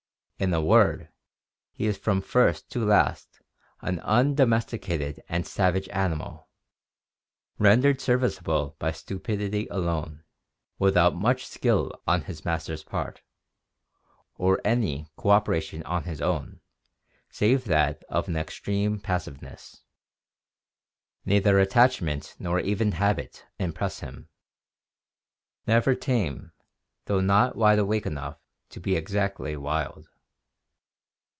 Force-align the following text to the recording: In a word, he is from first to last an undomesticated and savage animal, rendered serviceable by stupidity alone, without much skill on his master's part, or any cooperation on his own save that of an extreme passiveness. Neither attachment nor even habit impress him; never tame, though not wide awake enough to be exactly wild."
In 0.43 0.55
a 0.55 0.59
word, 0.59 1.09
he 1.71 1.85
is 1.85 1.99
from 1.99 2.19
first 2.19 2.67
to 2.71 2.83
last 2.83 3.39
an 3.81 3.99
undomesticated 3.99 5.21
and 5.29 5.45
savage 5.45 5.87
animal, 5.89 6.49
rendered 7.59 8.01
serviceable 8.01 8.75
by 8.79 8.91
stupidity 8.91 9.67
alone, 9.69 10.23
without 10.79 11.13
much 11.15 11.45
skill 11.45 11.91
on 12.07 12.23
his 12.23 12.43
master's 12.43 12.81
part, 12.83 13.21
or 14.33 14.59
any 14.65 15.05
cooperation 15.15 15.83
on 15.83 16.05
his 16.05 16.23
own 16.23 16.59
save 17.29 17.65
that 17.65 18.03
of 18.09 18.27
an 18.27 18.35
extreme 18.35 18.99
passiveness. 18.99 19.83
Neither 21.23 21.59
attachment 21.59 22.35
nor 22.39 22.59
even 22.59 22.93
habit 22.93 23.45
impress 23.59 23.99
him; 23.99 24.27
never 25.67 25.93
tame, 25.93 26.51
though 27.05 27.21
not 27.21 27.55
wide 27.55 27.77
awake 27.77 28.07
enough 28.07 28.39
to 28.71 28.79
be 28.79 28.95
exactly 28.95 29.55
wild." 29.55 30.07